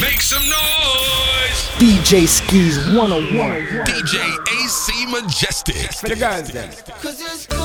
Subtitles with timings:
[0.00, 1.56] Make some noise!
[1.80, 3.86] DJ Skeez 101.
[3.86, 4.20] DJ
[4.52, 5.90] AC Majestic.
[5.94, 6.68] For the girls then.
[7.00, 7.58] Cause it's good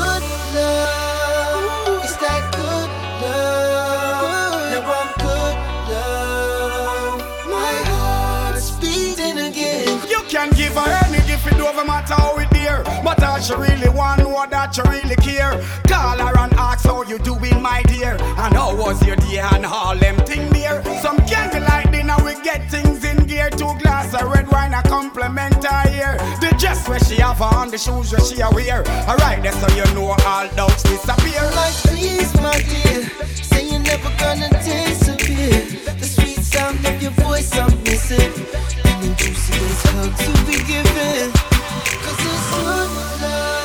[0.56, 2.04] love.
[2.04, 2.90] It's that good
[3.22, 4.72] love.
[4.72, 5.56] Now I'm good
[5.92, 7.20] love.
[7.50, 10.02] My heart's beating again.
[10.10, 12.84] You can give her any gift, it don't matter how it dear.
[13.04, 15.52] But all she really want, know that you really care.
[15.88, 18.16] Call her and ask how you doing, my dear.
[18.22, 20.82] And how was your day and all them thing there.
[21.02, 21.21] Some candlelight dinner,
[22.24, 23.50] we get things in gear.
[23.50, 26.18] Two glass of red wine, a compliment her here.
[26.40, 28.84] The dress where she have on, the shoes where she a wear.
[29.10, 31.42] Alright, that's how you know all doubts disappear.
[31.56, 33.10] Like please, my dear.
[33.50, 35.66] Say you're never gonna disappear.
[36.00, 38.32] The sweet sound of your voice I'm missing.
[38.86, 41.32] And the juiciest hug to be given.
[42.04, 43.61] Cause it's good love.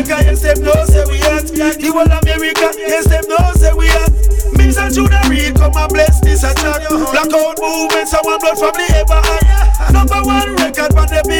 [0.00, 1.46] Jamaica yes them know say we hurt.
[1.52, 4.12] The whole America yes them know say we hurt.
[4.56, 6.88] Mims and Junior Reid come and bless this a chat.
[6.88, 9.92] Blackout movement, someone blood from the ever hot.
[9.92, 11.39] Number one record on the billboard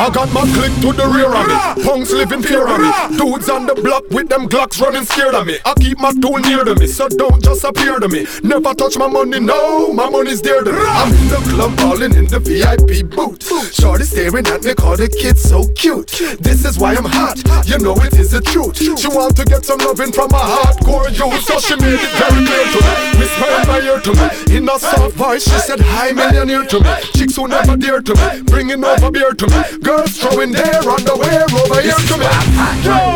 [0.00, 1.84] I got my click to the rear of me.
[1.84, 2.88] Punks living fear of me.
[3.18, 5.58] Dudes on the block with them Glocks running scared of me.
[5.62, 8.24] I keep my tool near to me, so don't just appear to me.
[8.42, 10.78] Never touch my money, no, my money's dear to me.
[10.80, 13.44] I'm in the club balling in the VIP booth.
[13.74, 16.08] Shorty staring at me, call the kid so cute.
[16.40, 17.36] This is why I'm hot,
[17.68, 18.80] you know it is the truth.
[18.80, 22.40] She want to get some loving from a hardcore youth, so she made it very
[22.48, 23.20] clear to me.
[23.20, 26.80] Whisper in my ear to me, in a soft voice, she said hi millionaire to
[26.80, 26.94] me.
[27.12, 29.60] Chicks who never dear to me, bringing over beer to me.
[29.90, 32.26] Girls throwing their underwear over here to me.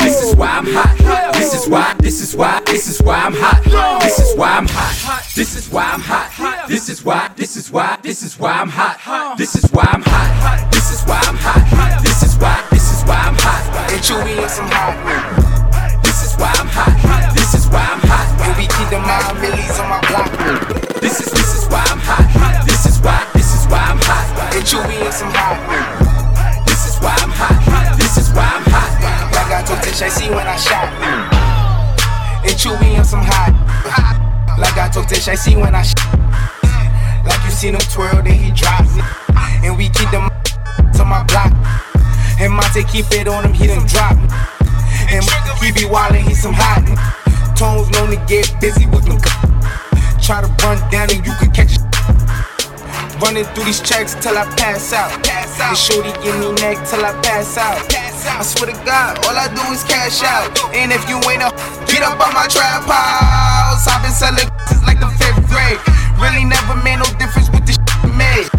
[0.03, 1.33] This is why I'm hot.
[1.35, 1.95] This is why.
[2.01, 2.63] This is why.
[2.67, 3.63] This is why I'm hot.
[4.03, 5.23] This is why I'm hot.
[5.37, 6.67] This is why I'm hot.
[6.67, 7.31] This is why.
[7.37, 7.97] This is why.
[8.03, 9.39] This is why I'm hot.
[9.39, 10.73] This is why I'm hot.
[10.73, 12.03] This is why I'm hot.
[12.03, 12.67] This is why.
[12.73, 13.93] This is why I'm hot.
[13.93, 16.03] And Chewy and some hot.
[16.03, 17.35] This is why I'm hot.
[17.39, 18.27] This is why I'm hot.
[18.51, 20.27] And we keep the mind millies on my block.
[21.01, 22.67] This is this is why I'm hot.
[22.67, 23.23] This is why.
[23.33, 24.27] This is why I'm hot.
[24.59, 25.84] And Chewy and some hot.
[29.95, 30.91] Like I see when I shot.
[32.43, 33.55] And Chewy and some hot.
[34.59, 36.19] Like I told Tish, I see when I shot.
[37.23, 38.83] Like you seen him twirl, then he drop.
[39.63, 40.27] And we keep them
[40.99, 41.55] to my block.
[42.43, 44.19] And Monte keep it on him, he done drop.
[45.15, 45.23] And
[45.63, 46.83] he be wildin', he some hot.
[47.55, 49.23] Tones known to get busy with them.
[50.19, 51.79] Try to run down and you could catch
[53.23, 55.23] Running through these checks till I pass out.
[55.23, 55.69] Pass out.
[55.71, 58.04] And shorty give me neck till I pass out.
[58.27, 60.51] I swear to God, all I do is cash out.
[60.75, 61.53] And if you ain't a
[61.95, 63.87] get up on my trap house.
[63.87, 65.79] I've been selling since like the fifth grade.
[66.19, 68.51] Really never made no difference with the shit made.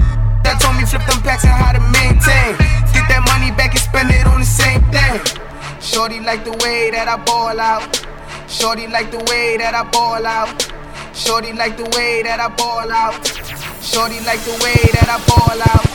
[0.47, 2.55] That told me flip them packs and how to maintain.
[2.95, 5.19] Get that money back and spend it on the same thing.
[5.81, 7.83] Shorty like the way that I ball out.
[8.47, 10.55] Shorty like the way that I ball out.
[11.13, 13.19] Shorty like the way that I ball out.
[13.83, 15.85] Shorty like the way that I ball out.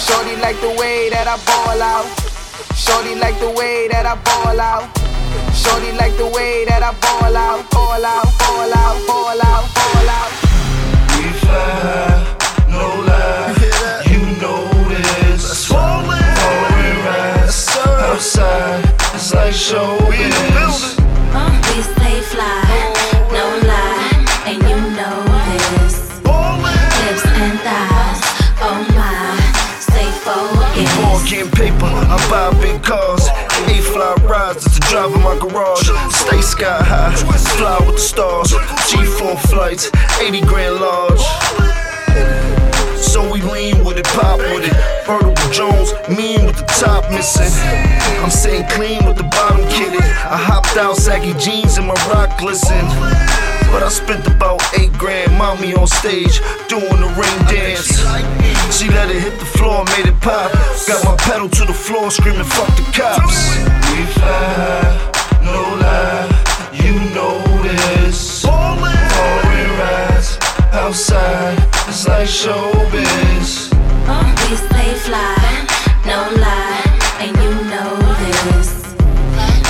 [0.00, 2.39] Shorty like the way that I ball out.
[2.80, 4.88] Shorty like the way that I ball out.
[5.54, 10.08] Shorty like the way that I ball out, ball out, ball out, ball out, ball
[10.08, 10.32] out.
[11.12, 12.24] We fly,
[12.72, 13.52] no lie.
[14.08, 15.44] You know this.
[15.66, 17.68] Swollen, Foreign rides
[18.08, 18.84] outside.
[19.14, 20.96] It's like showbiz.
[21.76, 21.99] We stay fly,
[31.30, 33.28] getting paper, I buy big cars.
[33.28, 35.88] A fly rides, it's a drive in my garage.
[36.10, 37.14] Stay sky high,
[37.56, 38.50] fly with the stars.
[38.90, 39.90] G4 flights,
[40.20, 41.20] 80 grand large.
[42.98, 44.74] So we lean with it, pop with it.
[45.06, 47.52] Vertical Jones, mean with the top missing.
[48.22, 50.02] I'm sitting clean with the bottom kitted.
[50.02, 53.39] I hopped out, saggy jeans and my rock glisten.
[53.72, 57.88] But I spent about eight grand, mommy on stage, doing the ring dance.
[58.76, 60.52] She let it hit the floor, made it pop.
[60.86, 63.56] Got my pedal to the floor, screaming, fuck the cops.
[63.90, 64.82] We fly,
[65.42, 66.26] no lie,
[66.72, 68.42] you know this.
[68.42, 70.38] Foreign rides
[70.72, 71.58] outside,
[71.88, 73.70] it's like showbiz.
[74.50, 75.36] We stay fly,
[76.06, 76.82] no lie,
[77.22, 77.90] and you know
[78.22, 78.70] this.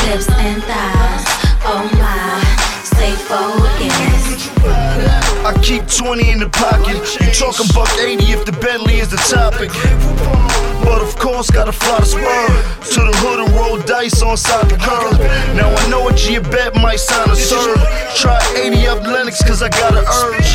[0.05, 1.25] Hips and thighs,
[1.69, 2.10] oh my,
[5.71, 6.99] keep 20 in the pocket.
[7.23, 9.71] You talking buck 80 if the Bentley is the topic.
[10.83, 12.47] But of course, gotta fly the spur
[12.91, 15.15] to the hood and roll dice on side the curb.
[15.55, 17.79] Now I know G a bet might sound a serve.
[18.19, 20.51] Try 80 up Lenox cause I got an urge.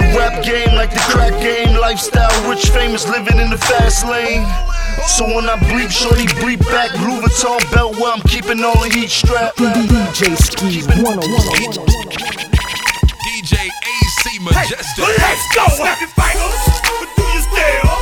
[0.00, 1.76] The rap game like the crack game.
[1.76, 4.48] Lifestyle, rich, famous, living in the fast lane.
[5.12, 6.88] So when I bleep, shorty bleep back.
[7.04, 9.58] Louis Vuitton belt where I'm keeping all the heat strapped.
[9.58, 12.41] DJ Skeez 101.
[14.42, 15.06] Majestic.
[15.06, 15.84] Let's go!
[15.84, 18.01] Happy fingers, do you still?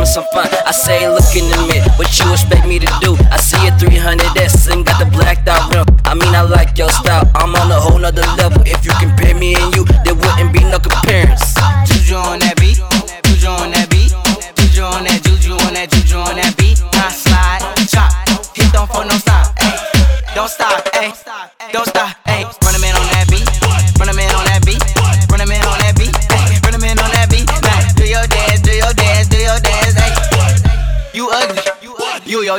[0.00, 0.48] having some fun.
[0.66, 1.79] I say, look in the mirror.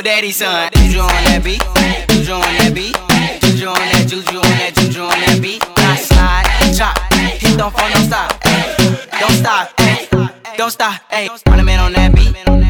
[0.02, 0.68] Daddy, son.
[0.74, 1.62] Juju on that beat,
[2.10, 2.96] juju on that beat,
[3.40, 5.62] juju on that, juju on that, juju on that beat.
[5.76, 8.40] I slide, chop, hit don't phone, don't stop,
[9.20, 11.00] don't stop, don't stop.
[11.08, 11.28] Ay.
[11.44, 12.61] When I'm on that beat.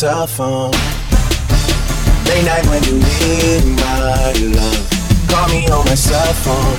[0.00, 0.70] cell phone.
[2.24, 4.88] Late night when you need my love.
[5.28, 6.72] Call me on my cell phone.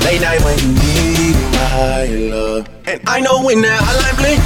[0.00, 2.68] Late night when you need my love.
[2.86, 4.40] And I know when that hotline bling,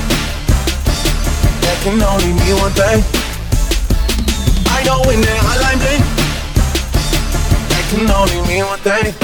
[1.63, 3.07] that can only mean one thing.
[4.75, 6.03] I know when that hotline bling,
[7.71, 9.15] that can only mean one thing.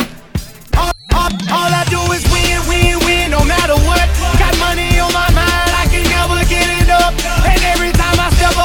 [0.78, 4.06] All, all, all I do is win, win, win, no matter what.
[4.38, 7.47] Got money on my mind, I can never get enough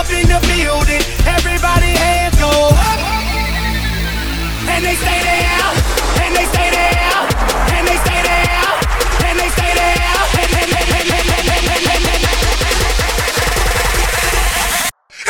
[0.03, 1.01] up in the building.
[1.25, 2.99] Everybody hands go up.
[4.67, 5.71] And they stay there.
[6.23, 7.27] And they stay there.
[7.75, 8.63] And they stay there.
[9.27, 10.03] And they stay there.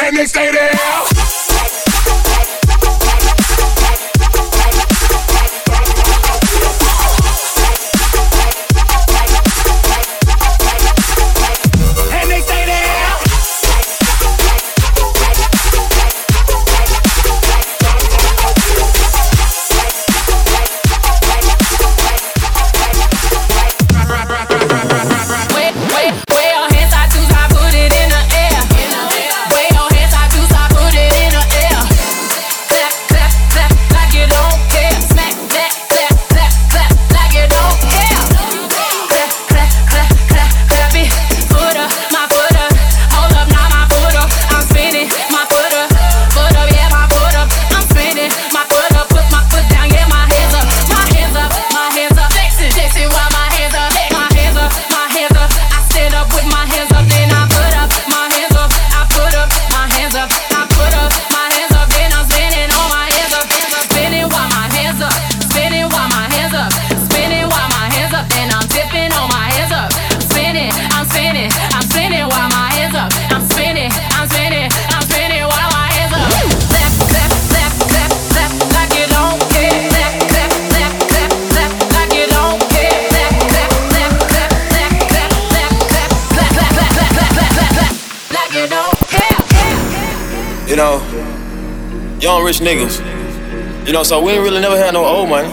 [0.05, 1.42] And they stay there.
[92.33, 92.97] Young rich niggas.
[93.85, 95.49] You know, so we ain't really never had no old money.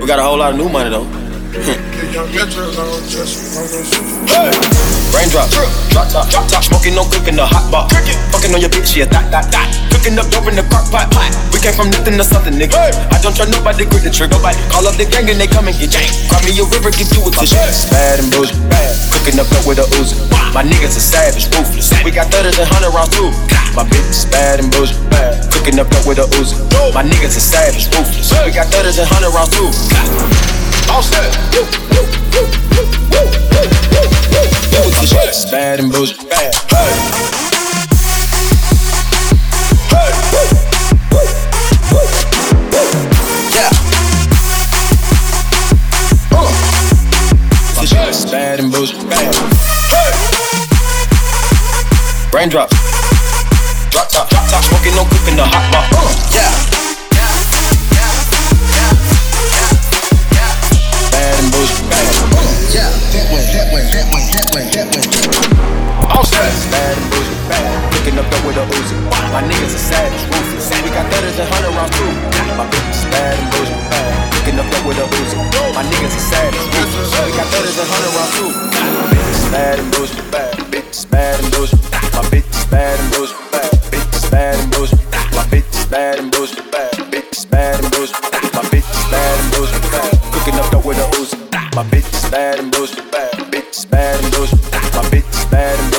[0.00, 1.04] We got a whole lot of new money though.
[5.14, 7.92] Raindrop, drop top, drop top, smoking, no cooking, the hot pot.
[8.32, 9.93] Fucking on your bitch, yeah, that, that, that.
[10.04, 11.08] Cooking up dope in the crock pot.
[11.48, 12.76] We came from nothing to something, nigga.
[13.08, 14.36] I don't try nobody, grip the trigger.
[14.36, 16.28] Nobody call up the gang and they come and get janked.
[16.28, 17.56] Cry me a river, give you a tissue.
[17.88, 18.92] Bad and bullshit, bad.
[19.16, 20.20] Cooking up dope with a Uzi.
[20.52, 21.88] My niggas are savage, ruthless.
[22.04, 23.32] We got thudders and hundred rounds too.
[23.72, 25.40] My bitch is bad and bullshit, bad.
[25.48, 26.52] Cooking up dope with a Uzi.
[26.92, 28.28] My niggas are savage, ruthless.
[28.44, 29.72] We got thudders and hundred rounds too.
[30.92, 31.32] All set.
[34.84, 36.52] My shit is bad and bullshit, bad.
[36.68, 36.92] Hey.
[36.92, 37.53] Yeah.
[48.84, 49.34] Bullshit, bad.
[49.88, 50.12] Hey.
[52.32, 52.68] Raindrop.
[53.88, 55.88] Drop top, drop top, smoking, no cooking, the hot pot.
[55.96, 56.04] Uh.
[56.36, 56.52] Yeah.
[61.10, 61.80] Bad and bullshit.
[62.74, 62.92] Yeah.
[63.14, 65.00] That way, that way, that way, that way, that way.
[66.12, 66.52] All set.
[66.68, 67.64] Bad and bullshit, bad.
[67.94, 69.00] Cooking up dope with a Uzi.
[69.32, 70.68] My niggas are savage, ruthless.
[70.84, 72.12] We got thudders and hundred rounds too.
[72.58, 73.93] My bitch is bad and bullshit,
[74.54, 75.74] Cooking up dope with a Uzi.
[75.74, 77.10] My niggas are savage, ruthless.
[77.26, 78.50] We got thudders and hundred rounds too.
[79.02, 80.54] My bitch is bad and bullshit, bad.
[80.70, 81.82] Bitch is bad and bullshit.
[82.14, 83.72] My bitch is bad and bullshit, bad.
[83.90, 85.00] Bitch is bad and bullshit.
[85.34, 86.92] My bitch is bad and bullshit, bad.
[87.10, 88.22] Bitch is bad and bullshit.
[88.54, 90.12] My bitch is bad and bad.
[90.30, 91.34] Cooking up dope with a Uzi.
[91.74, 93.34] My bitch is bad and bullshit, bad.
[93.50, 94.62] Bitch is bad and bullshit.
[94.94, 95.93] My bitch is bad and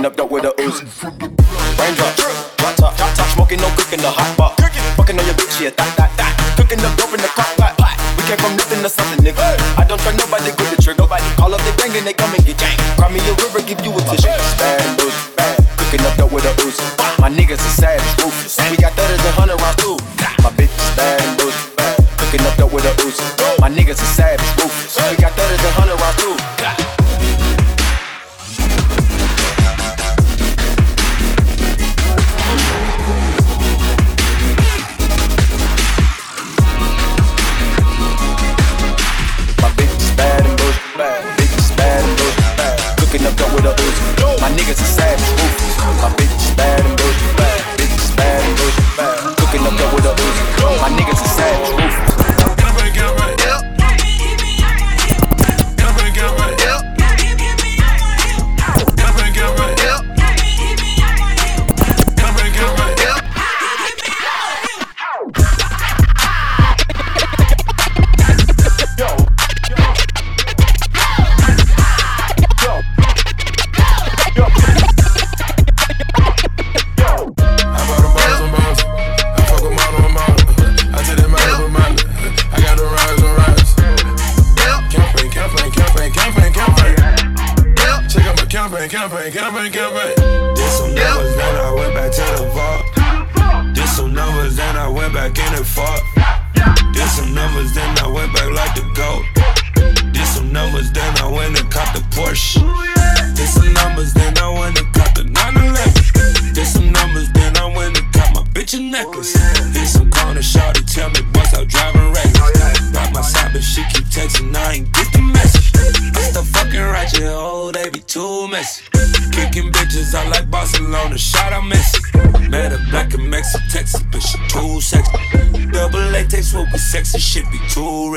[0.00, 0.88] Cooking up dope with a Uzi.
[1.76, 4.56] Raindrop, drop top, drop top, smoking, no cooking, the hot pot.
[4.96, 6.32] Fucking on your bitch, yeah, that, that, that.
[6.56, 7.76] Cooking up dope in the crock pot.
[7.76, 8.00] pot.
[8.16, 9.44] We came from nothing to something, nigga.
[9.76, 11.04] I don't try nobody, grip the trigger.
[11.04, 12.80] Nobody call up the gang and they come and get janked.
[12.96, 14.32] Cry me a river, give you a tissue.
[14.56, 14.96] Bad and
[15.36, 15.60] bad.
[15.76, 16.80] Cooking up dope with a Uzi.
[17.20, 18.56] My niggas are savage, ruthless.
[18.72, 20.00] We got thudders and hundred rounds too.
[20.40, 21.36] My bitch is bad and
[21.76, 22.00] bad.
[22.16, 23.20] Cooking up dope with a Uzi.
[23.60, 24.48] My niggas are savage,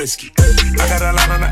[0.04, 0.30] risky.
[0.36, 1.43] I got a lot on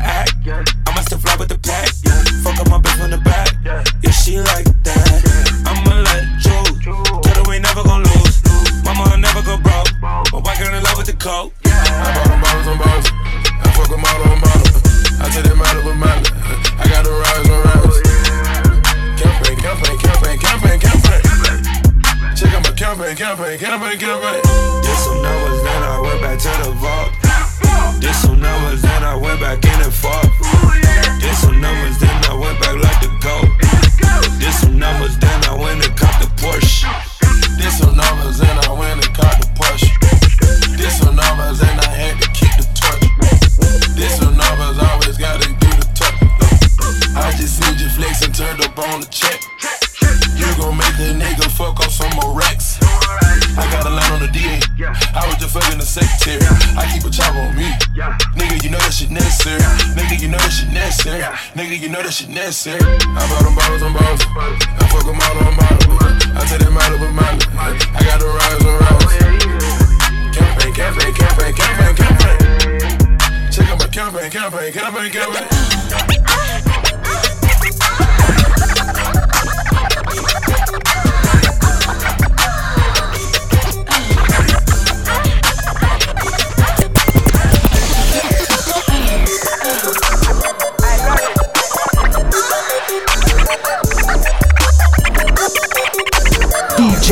[62.21, 62.81] that shit.
[62.81, 64.62] I bought them bottles on bottles.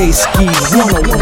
[0.09, 1.13] Ski 101.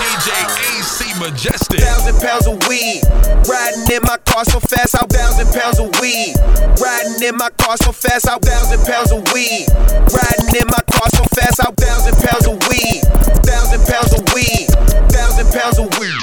[0.00, 0.32] DJ
[0.64, 1.80] AC Majestic.
[1.80, 3.02] Thousand pounds of weed.
[3.44, 6.32] Riding in my car so fast, out thousand pounds of weed.
[6.80, 9.68] Riding in my car so fast, out thousand pounds of weed.
[10.08, 13.04] Riding in my car so fast, out thousand pounds of weed.
[13.44, 14.72] Thousand pounds of weed.
[15.12, 16.21] Thousand pounds of weed.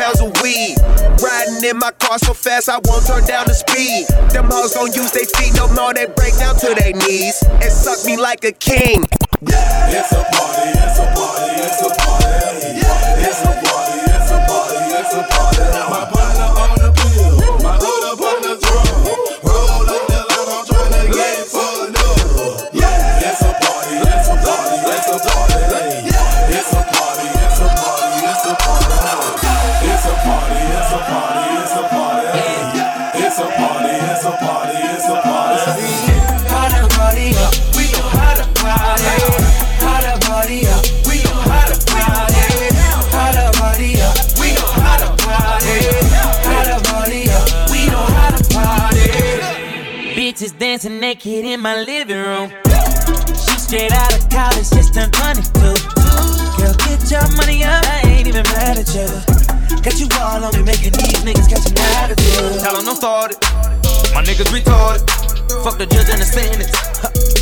[0.00, 0.76] Pounds of weed.
[1.20, 4.08] Riding in my car so fast, I won't turn down the speed.
[4.32, 7.70] Them hoes gon' use their feet no more, they break down to their knees and
[7.70, 9.04] suck me like a king.
[9.44, 12.80] It's a party, it's a party, it's a party.
[13.20, 15.64] It's a party, it's a party, it's a party.
[15.92, 16.59] My partner
[51.14, 52.50] dancing naked in my living room.
[53.34, 55.60] She straight out of college, just turned 22.
[56.56, 59.08] Girl, get your money up, I ain't even mad at you.
[59.82, 62.60] Got you all on me, making these niggas catch an attitude.
[62.60, 63.38] Tell 'em don't start it.
[64.14, 65.02] My niggas retarded.
[65.64, 66.70] Fuck the judge and the sentence.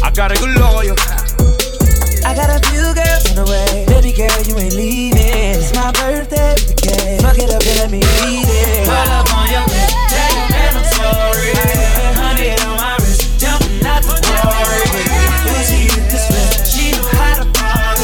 [0.02, 0.94] I got a good lawyer.
[2.24, 3.86] I got a few girls on the way.
[3.86, 5.18] Baby girl, you ain't leaving.
[5.18, 7.20] It's my birthday with the cake.
[7.20, 8.86] Fuck it up and let me eat it.
[8.86, 11.52] Pull up on your your man I'm sorry.
[12.20, 12.97] Hundred on my
[13.38, 14.82] wrist, jumping out the glory.
[15.46, 18.02] Lucy with the slip, she know how to party.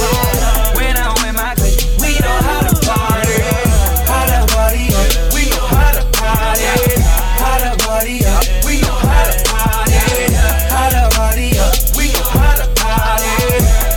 [0.77, 3.43] When I'm with my clique, we know how to party.
[4.07, 6.67] How to party up, we know how to party.
[7.39, 10.35] How to party up, we know how to party.
[10.71, 13.35] How to party up, we know how to party.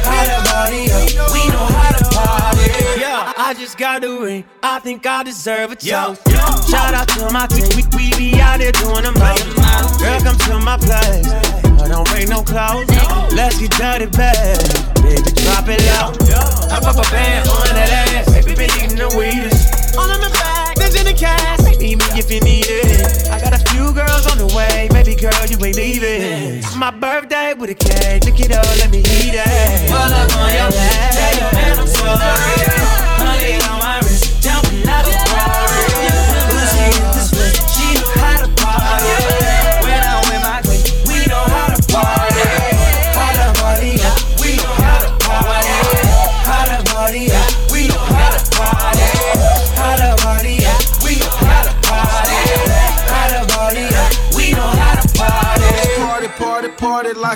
[0.06, 3.00] How to party up, we know how to party.
[3.00, 4.44] Yeah, I just got ring.
[4.64, 6.22] I think I deserve a toast.
[6.70, 7.70] Shout out to my team.
[7.76, 9.57] We, we be out there doing the most.
[10.28, 11.24] Come to my place.
[11.80, 12.92] I don't bring no clothes.
[13.32, 14.60] Let's get dirty, babe.
[15.00, 16.12] Baby, drop it low.
[16.68, 18.28] I pop a band on that ass.
[18.36, 19.96] Baby, been eating the weedest.
[19.96, 21.64] All in the bag, there's in the cash.
[21.80, 23.32] Meet me if you need it.
[23.32, 24.90] I got a few girls on the way.
[24.92, 26.60] Baby girl, you ain't leaving.
[26.76, 28.26] My birthday with a cake.
[28.28, 29.88] Look it up, let me eat it.
[29.88, 30.68] Pull up on your.
[30.76, 32.68] Tell your man I'm sorry.
[33.24, 35.88] Honey on my wrist, jumping out the glory.
[36.52, 39.57] Lucy with the split, she know how to party.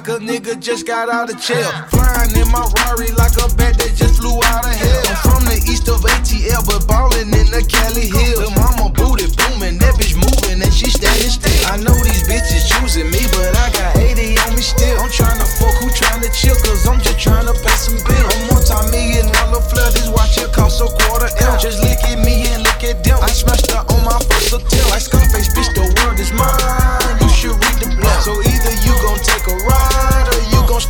[0.01, 1.69] Like a nigga just got out of jail.
[1.93, 5.05] Flying in my Rari like a bat that just flew out of hell.
[5.05, 8.41] I'm from the east of ATL, but ballin' in the Cali Hills.
[8.41, 11.53] Lil' mama booty booming, that bitch moving and she standing still.
[11.69, 14.97] I know these bitches choosing me, but I got 80 on me still.
[14.97, 18.25] I'm tryna fuck, who tryna chill, cause I'm just tryna pay some bills.
[18.25, 21.61] I'm multi-million dollar flood, this watch here cost a quarter M.
[21.61, 23.21] Just look at me and look at them.
[23.21, 24.89] I smashed her on my first attempt.
[24.89, 27.21] Like Scarface, bitch, the world is mine.
[27.21, 28.25] You should read the blood.
[28.25, 28.33] So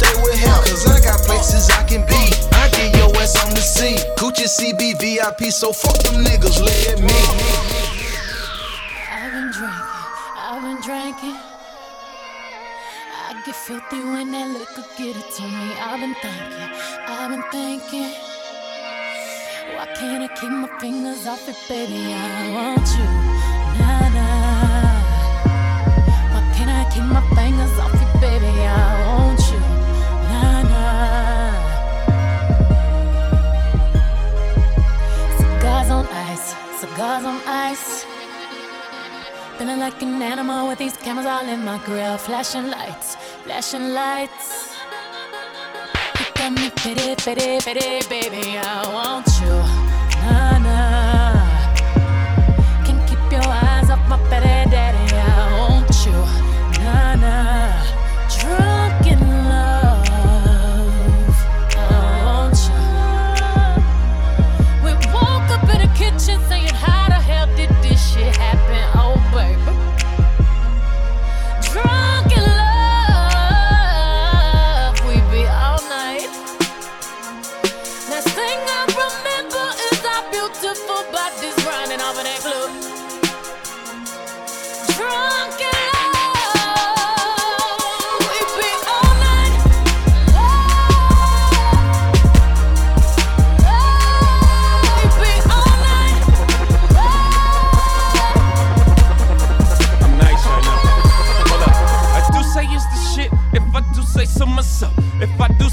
[0.01, 0.57] stay with him.
[0.65, 2.23] Cause I got places I can be.
[2.57, 3.97] I get your ass on the sea.
[4.17, 7.19] Coochie CB VIP, so fuck them niggas, let me.
[9.13, 9.89] I've been drinking,
[10.45, 11.37] I've been drinking.
[13.27, 15.67] I get filthy when that liquor get it to me.
[15.87, 16.69] I've been thinking,
[17.07, 18.11] I've been thinking.
[19.75, 22.13] Why can't I keep my fingers off it, baby?
[22.13, 23.07] I want you,
[23.79, 25.01] nah nah.
[26.33, 27.90] Why can't I keep my fingers off
[37.01, 38.05] cigars on ice.
[39.57, 42.17] Feeling like an animal with these cameras all in my grill.
[42.17, 44.75] Flashing lights, flashing lights.
[46.19, 48.43] You got me pity, pity, pity, baby.
[48.57, 49.55] I want you.
[50.21, 51.41] Nah, nah.
[52.85, 54.50] Can't keep your eyes off my fatty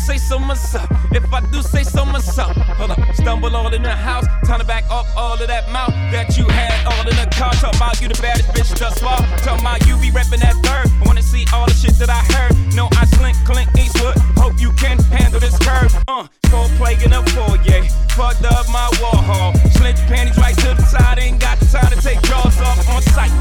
[0.09, 0.89] say so myself.
[1.13, 2.57] If I do say so myself.
[2.81, 3.01] Hold up.
[3.15, 4.25] Stumble all in the house.
[4.47, 7.53] Time to back up all of that mouth that you had all in the car.
[7.61, 9.19] Talk about you the baddest bitch thus far.
[9.45, 10.89] Talk about you be reppin' that third.
[11.01, 12.57] I wanna see all the shit that I heard.
[12.75, 14.17] No, I slink Clint Eastwood.
[14.41, 15.93] Hope you can handle this curve.
[16.09, 17.85] Uh, cold plague in the foyer.
[18.17, 19.53] Fucked up my wall hall.
[19.77, 21.19] Slint panties right to the side.
[21.19, 23.35] Ain't got the time to take jaws off on sight.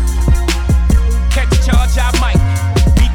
[1.32, 3.07] Catch a charge, I might.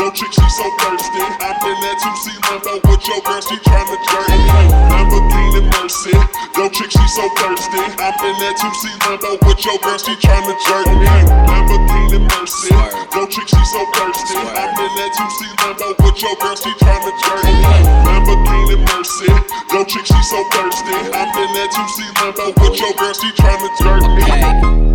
[0.00, 1.20] Yo, chick, she so thirsty.
[1.20, 4.28] I'm in that 2C Lambo with your girl, she tryna jerk.
[4.32, 6.16] Okay, Lamborghini Mercy.
[6.56, 7.80] Yo, chick, she so thirsty.
[8.00, 10.86] I'm in that 2C Lambo with your girl, she tryna jerk.
[10.88, 12.72] Okay, Lamborghini Mercy.
[12.72, 14.36] Yo, chick, she so thirsty.
[14.40, 17.44] I'm in that 2C Lambo with your girl, she tryna jerk.
[17.44, 19.28] Okay, Lamborghini Mercy.
[19.72, 20.96] Yo, chick, she so thirsty.
[21.12, 24.00] I'm in that 2C Lambo with your girl, she tryna jerk.
[24.00, 24.89] Drop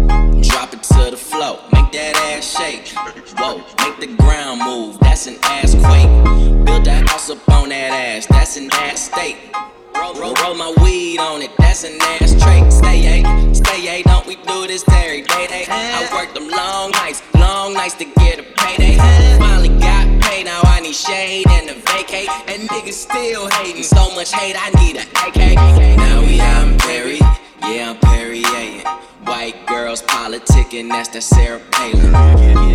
[7.76, 9.38] that ass, that's an ass state.
[9.96, 12.72] Roll, roll, roll my weed on it, that's an ass trait.
[12.72, 15.48] Stay A, stay A, don't we do this every day?
[15.48, 15.66] Day.
[15.70, 18.98] I worked them long nights, long nights to get a payday.
[19.38, 22.30] Finally got paid, now I need shade and a vacate.
[22.48, 25.56] And niggas still hating, so much hate, I need a AK.
[25.98, 27.20] Now we out in Perry,
[27.62, 28.84] yeah, I'm Perrier.
[29.26, 32.12] White girls politicking, that's that Sarah Palin.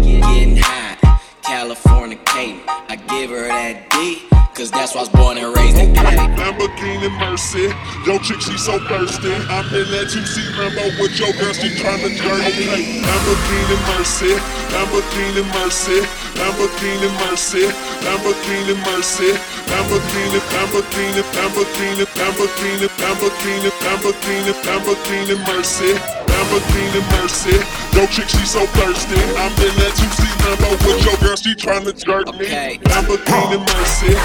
[0.02, 0.96] Getting high,
[1.42, 2.60] Californicating.
[2.88, 4.22] I give her that D,
[4.54, 6.16] cause that's why I was born and raised in Cali.
[6.36, 7.72] Lamborghini Mercy.
[8.06, 9.32] Yo, chick, she so thirsty.
[9.48, 12.40] I'm in that 2C Lambo with your girl, she tryna jerk.
[12.44, 14.32] Okay, Lamborghini Mercy.
[14.72, 15.98] Lamborghini Mercy.
[16.36, 17.64] Lamborghini Mercy.
[18.04, 19.30] Lamborghini Mercy.
[19.70, 26.19] Lamborghini, Lamborghini, Lamborghini, Lamborghini, Lamborghini, Lamborghini, Lamborghini Mercy.
[26.40, 27.52] Lamborghini Mercy.
[27.92, 29.20] Yo, chick, she so thirsty.
[29.36, 32.48] I'm in that 2C Lambo with your girl, she tryna jerk me.
[32.88, 34.16] Lamborghini Mercy.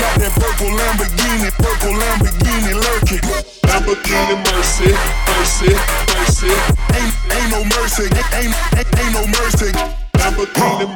[0.00, 3.20] Got that purple Lamborghini, purple Lamborghini lurking.
[3.68, 4.88] Lamborghini Mercy,
[5.36, 5.72] Mercy,
[6.16, 6.48] Mercy.
[6.96, 9.68] Ain't, ain't no mercy, ain't, ain't, ain't no mercy.
[10.16, 10.88] Lamborghini.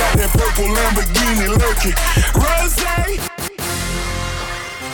[0.00, 1.96] Got that purple Lamborghini lurking.
[2.40, 2.80] Rose.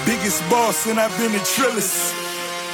[0.04, 2.25] Biggest boss and I've been in Trillis.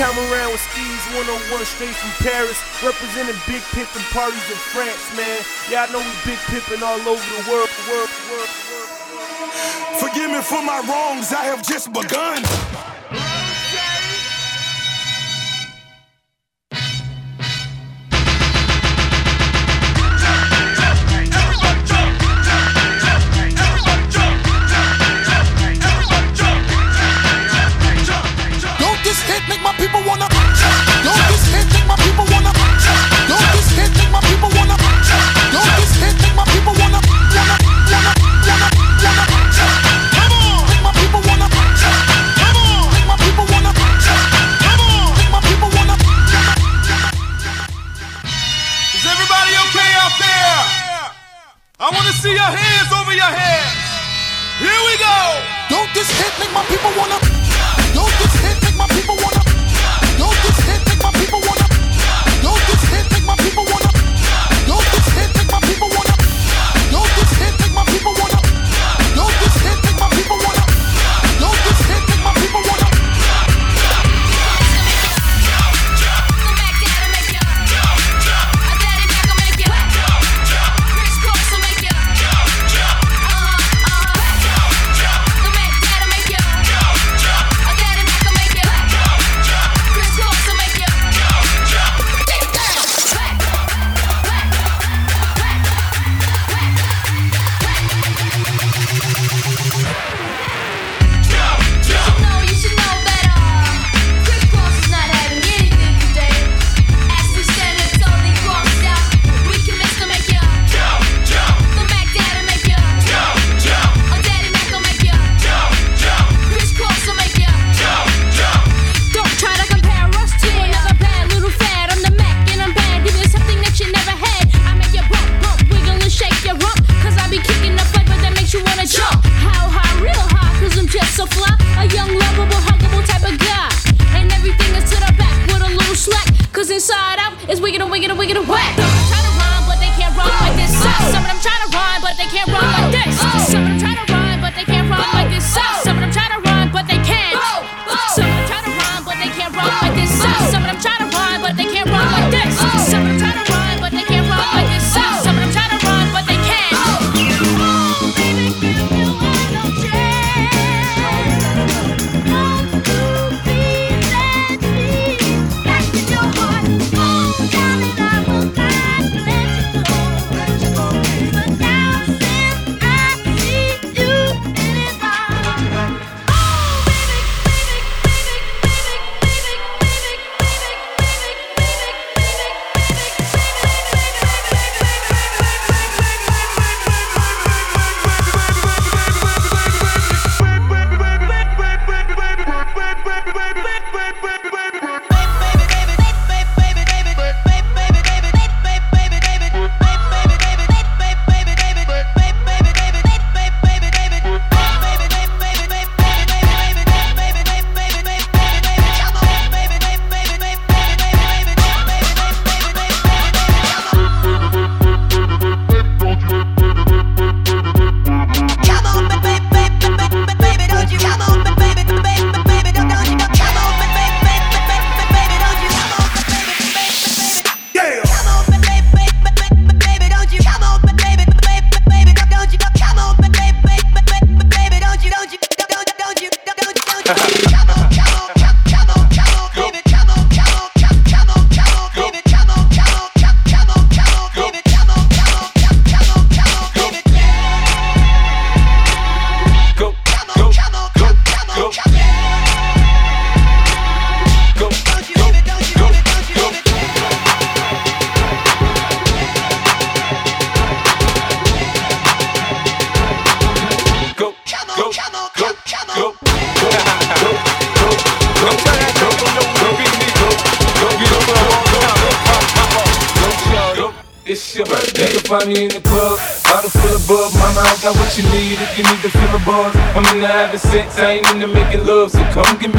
[0.00, 5.44] Time around with Skeez 101 straight from Paris, representing big pimpin' parties in France, man.
[5.68, 8.88] Yeah, I know we big pimpin' all over the world, world, world, world.
[10.00, 12.40] Forgive me for my wrongs, I have just begun.
[30.06, 30.28] Wanna?
[31.04, 32.52] Don't this hit make my people wanna?
[33.28, 34.76] Don't this hit make my people wanna?
[35.52, 37.00] Don't this hit make my people wanna?
[37.00, 38.68] Wanna, wanna,
[39.04, 39.66] wanna, wanna.
[40.14, 41.48] Come on, make my people wanna.
[41.48, 43.72] Come on, make my people wanna.
[44.64, 45.94] Come on, make my people wanna.
[48.94, 50.60] Is everybody okay out there?
[51.80, 53.74] I want to see your hands over your heads.
[54.60, 55.16] Here we go.
[55.70, 57.39] Don't this hit make my people wanna?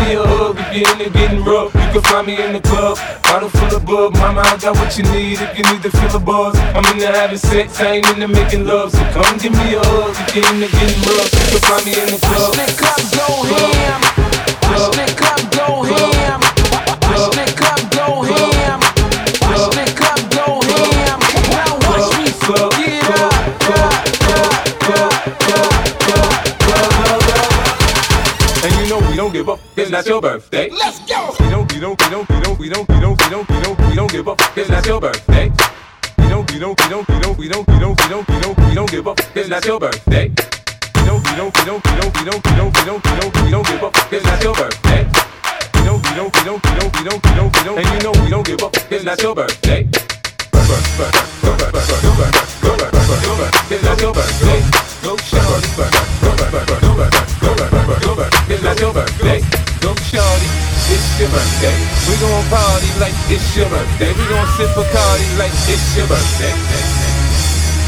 [0.01, 1.73] Me a hug if you're into getting rough.
[1.75, 4.13] You can find me in the club, bottle full of bub.
[4.15, 6.55] Mama, I got what you need if you need to feel the buzz.
[6.75, 8.91] I'm in the having sex, I ain't into making love.
[8.91, 11.29] So come give me a hug if you're into getting rough.
[11.33, 12.51] You can find me in the club.
[12.51, 14.20] Watch the club go ham.
[30.11, 30.69] Your birthday.
[30.69, 31.33] Let's go.
[31.39, 33.61] We don't, we don't, we don't, we don't, we don't, we don't, we don't, we
[33.61, 34.41] don't, we don't give up.
[34.57, 35.49] It's not your birthday.
[36.17, 38.39] We don't, we don't, we don't, we don't, we don't, we don't, we don't, we
[38.41, 39.19] don't, we don't give up.
[39.33, 40.27] It's not your birthday.
[40.27, 43.11] We don't, we don't, we don't, we don't, we don't, we don't, we don't, we
[43.21, 43.95] don't, we don't give up.
[44.11, 45.07] It's not your birthday.
[45.75, 47.87] We don't, we don't, we don't, we don't, we don't, we don't, we don't, and
[47.87, 48.75] you know we don't give up.
[48.91, 49.87] It's not your birthday.
[53.71, 54.59] It's not your birthday.
[58.49, 59.70] It's not your birthday.
[59.81, 60.49] Go shorty.
[60.93, 61.77] It's your birthday.
[62.07, 64.13] We gon' party like it's your birthday.
[64.13, 66.53] We gon' sip a party like it's your birthday.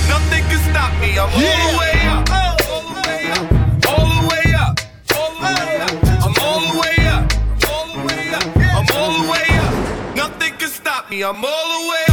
[0.09, 1.17] Nothing can stop me.
[1.17, 2.27] I'm all the way up.
[2.29, 3.45] Oh, all the way up.
[3.89, 4.73] All the way up.
[5.13, 5.93] All the way up.
[6.25, 7.23] I'm all the way up.
[7.69, 8.45] All the way up.
[8.57, 9.73] I'm all the way up.
[10.15, 11.23] Nothing can stop me.
[11.23, 12.12] I'm all the way up.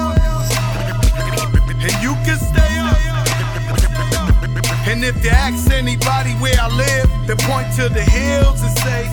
[5.03, 9.09] And if you ask anybody where I live, they point to the hills and say,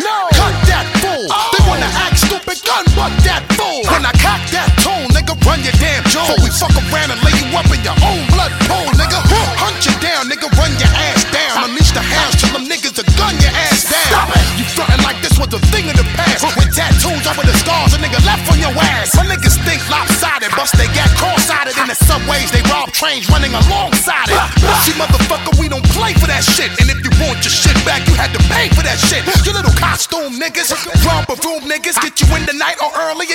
[0.00, 0.16] No.
[0.38, 1.26] Cut that fool.
[1.26, 2.04] They wanna oh.
[2.06, 3.82] act stupid, gun butt that fool.
[3.90, 6.26] When I cock that tone, nigga, run your damn jaw.
[6.30, 9.18] Before we fuck around and lay you up in your own blood pool, nigga.
[9.58, 11.66] Hunt you down, nigga, run your ass down.
[11.66, 14.06] Unleash the hounds till them niggas are gun your ass down.
[14.12, 14.44] Stop it.
[14.60, 16.44] You frontin' like this was a thing of the past.
[16.56, 19.16] With tattoos over the scars, a nigga left on your ass.
[19.16, 21.45] My niggas think lopsided, bust they got cross-sided
[21.86, 22.50] in the subways.
[22.50, 24.42] They rob trains running alongside it.
[24.82, 26.74] See, motherfucker, we don't play for that shit.
[26.82, 29.22] And if you want your shit back, you had to pay for that shit.
[29.46, 30.74] You little costume niggas,
[31.06, 33.30] romper room niggas, get you in the night or early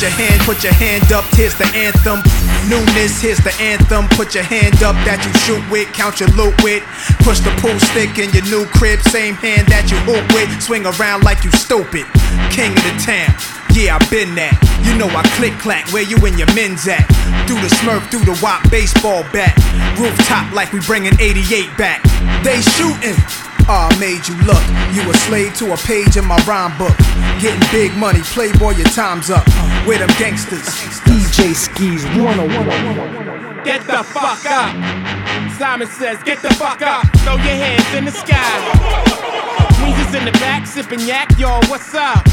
[0.00, 2.24] put your hand, put your hand up, here's the anthem.
[2.72, 4.08] Newness, here's the anthem.
[4.16, 6.80] Put your hand up that you shoot with, count your loot with.
[7.20, 10.48] Push the pool stick in your new crib, same hand that you hoop with.
[10.62, 12.08] Swing around like you stupid.
[12.48, 13.28] King of the town.
[13.76, 14.56] Yeah, I been that.
[14.88, 17.04] You know I click clack where you and your men's at.
[17.44, 19.52] Do the smurf, do the wop baseball bat.
[20.00, 22.00] Rooftop like we bringing 88 back.
[22.40, 23.20] They shooting.
[23.72, 24.66] Ah, I made you look.
[24.90, 26.96] You a slave to a page in my rhyme book.
[27.38, 29.46] Getting big money, playboy, your time's up.
[29.86, 30.66] With them gangsters?
[31.06, 33.62] DJ Skeez 101.
[33.62, 34.74] Get the fuck up.
[35.54, 37.06] Simon says, get the fuck up.
[37.18, 38.58] Throw your hands in the sky.
[39.78, 42.26] Weezer's in the back, sipping yak, y'all, what's up?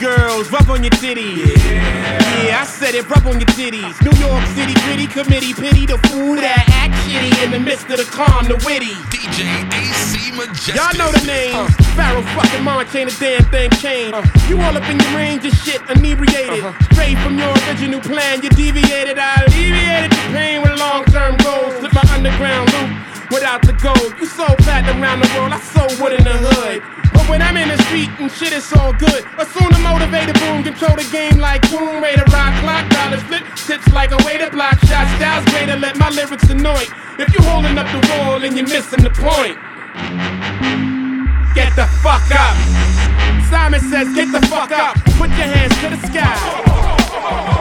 [0.00, 1.54] Girls, rub on your titties.
[1.64, 2.60] Yeah.
[2.60, 3.94] I said it, rub on your titties.
[4.02, 7.98] New York City gritty committee, pity the fool that act shitty in the midst of
[7.98, 8.90] the calm, the witty.
[9.14, 10.74] DJ AC Majestic.
[10.74, 11.54] Y'all know the name.
[11.94, 14.18] Pharoahe fucking Monch ain't a damn thing changed.
[14.50, 16.64] You all up in your range of shit, inebriated.
[16.64, 16.94] Uh-huh.
[16.94, 19.18] Straight from your original plan, you deviated.
[19.18, 21.78] I alleviated the pain with long term goals.
[21.78, 24.12] Slip my underground loop without the gold.
[24.20, 26.82] You so platinum around the world, I so wood in the hood.
[27.12, 29.22] But when I'm in the street and shit, it's all good.
[29.38, 33.44] Assume the motivated boom, control the game like boom, way to rock, clock, dollars flip,
[33.54, 35.10] tips like a way to block shots.
[35.16, 36.84] Styles way to let my lyrics annoy.
[37.16, 39.56] If you holding up the wall and you're missing the point,
[41.54, 42.56] get the fuck up.
[43.48, 44.96] Simon says, get the fuck up.
[45.14, 46.34] Put your hands to the sky.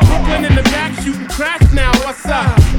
[0.09, 1.91] Brooklyn in the back shooting cracks now.
[2.01, 2.72] What's up?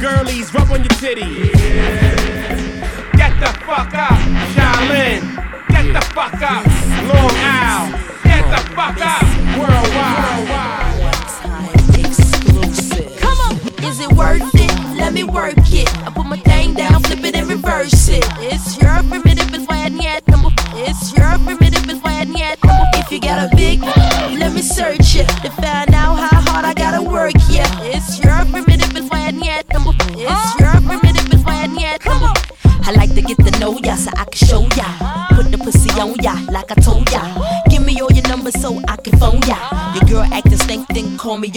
[0.00, 1.52] Girlies, rub on your titties.
[1.52, 2.83] Get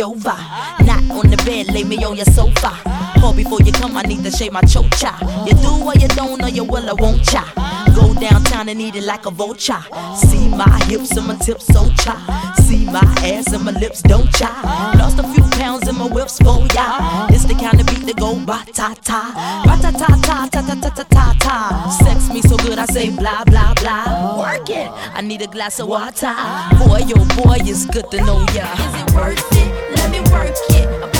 [0.02, 0.36] over.
[0.86, 2.72] Not on the bed, lay me on your sofa.
[3.20, 5.14] Call before you come, I need to shave my chocha.
[5.48, 7.44] You do or you don't, or you will, I won't cha.
[7.96, 9.82] Go downtown and eat it like a vulture.
[10.16, 12.54] See my hips and my tips so cha.
[12.66, 14.52] See my ass and my lips don't cha.
[14.98, 17.28] Lost a few pounds in my whips for ya.
[17.30, 19.64] It's the kind of beat that go ba ta ta.
[19.66, 20.17] Ba ta ta
[22.88, 24.40] say blah blah blah.
[24.40, 24.90] Work it.
[25.14, 26.34] I need a glass of water.
[26.80, 28.68] Boy, yo boy, it's good to know ya.
[28.74, 29.70] Is it worth it?
[29.98, 31.17] Let me work it.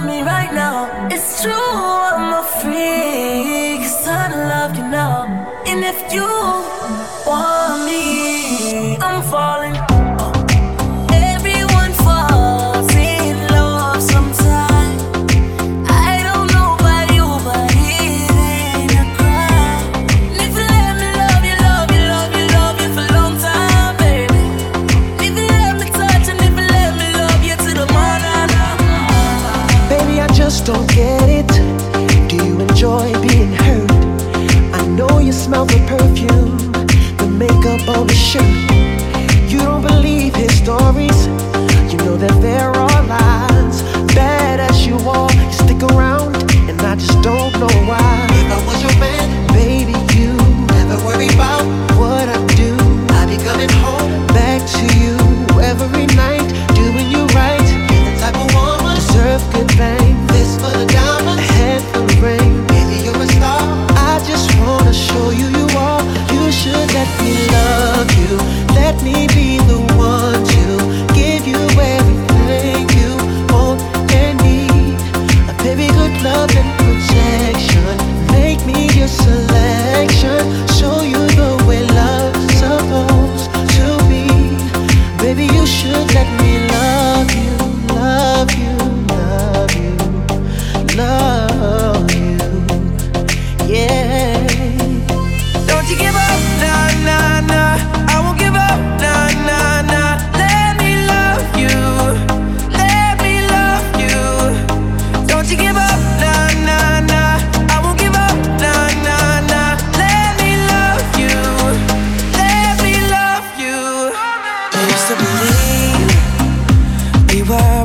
[0.00, 1.08] love me right now.
[1.10, 3.80] It's true, I'm a freak.
[3.82, 5.26] Cause I love you now.
[5.66, 6.59] And if you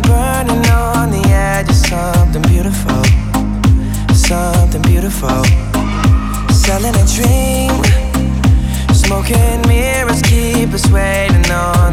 [0.02, 3.04] burning on the edge of something beautiful,
[4.14, 5.44] something beautiful.
[6.66, 7.72] Selling a dream,
[8.94, 11.85] smoking mirrors keep us waiting on.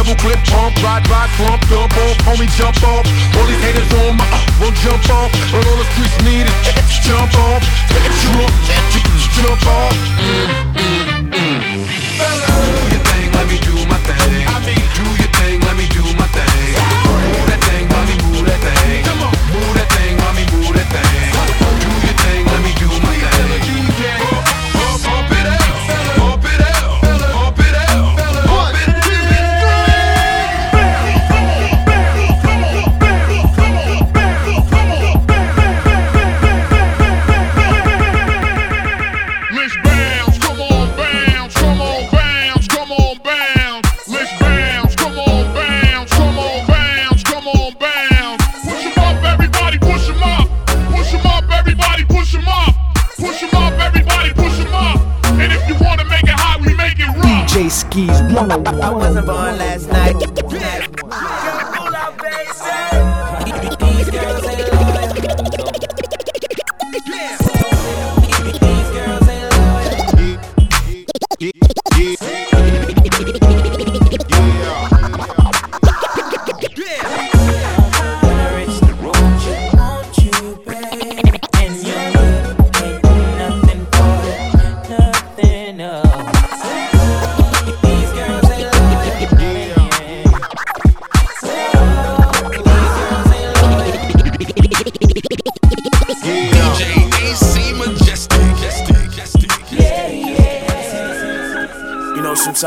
[0.00, 1.28] double clip, jump, ride, ride,
[1.68, 3.04] dump off, homie, jump off.
[3.36, 6.56] All these haters on my uh, won't jump off, but all the streets need is
[6.64, 7.60] eh, eh, jump off,
[7.92, 8.48] eh, jump,
[9.36, 9.92] jump off.
[10.16, 11.84] Mm, mm, mm.
[12.16, 12.48] Hello,
[12.80, 14.48] do your thing, let me do my thing.
[14.48, 15.19] I mean, do
[58.40, 60.89] I wasn't born last night.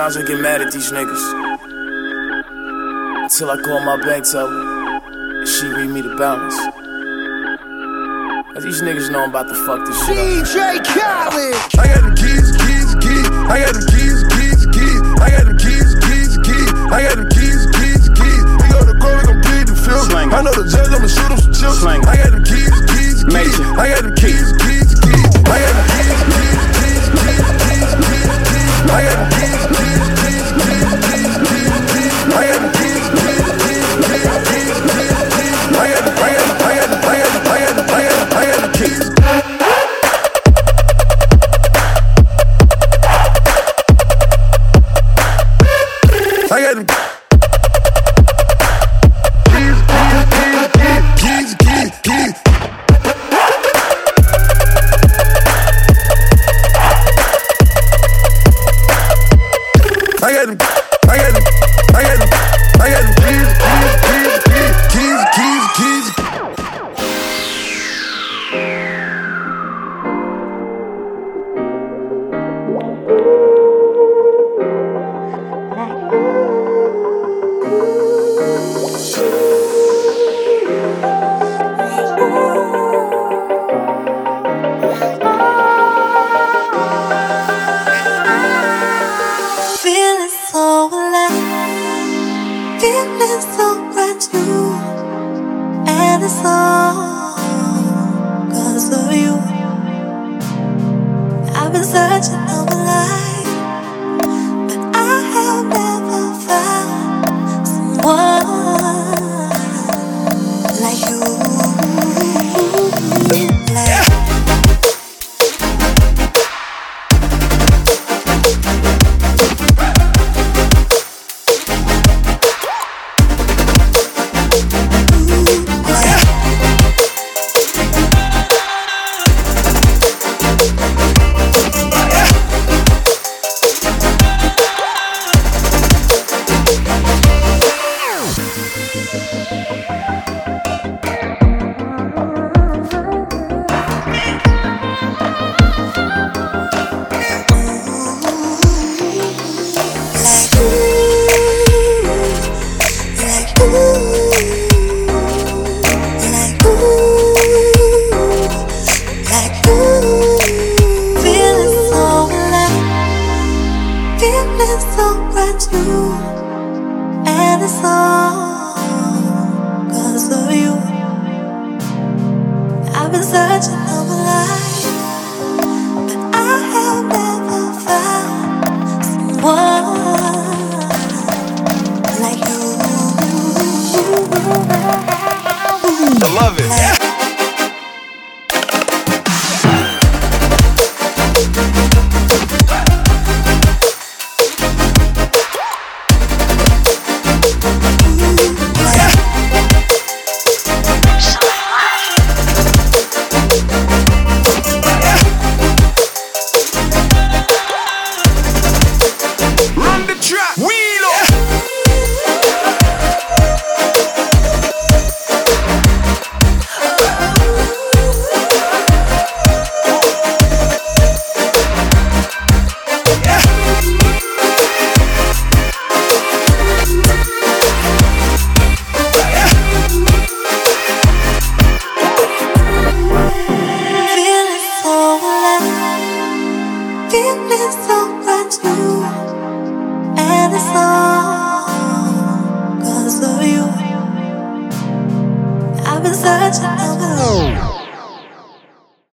[0.04, 1.24] Sometimes I get mad at these niggas.
[3.24, 6.58] Until I call my bank teller, and she read me the balance.
[8.62, 10.84] These niggas know I'm about to fuck this shit DJ up.
[10.84, 11.56] DJ Khaled!
[11.80, 13.28] I got the keys, keys, keys.
[13.47, 14.03] I got the keys.